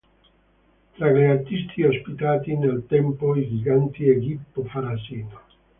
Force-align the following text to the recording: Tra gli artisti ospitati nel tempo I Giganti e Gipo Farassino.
Tra 0.95 1.11
gli 1.11 1.21
artisti 1.25 1.83
ospitati 1.83 2.57
nel 2.57 2.85
tempo 2.87 3.35
I 3.35 3.47
Giganti 3.47 4.05
e 4.05 4.19
Gipo 4.19 4.63
Farassino. 4.63 5.41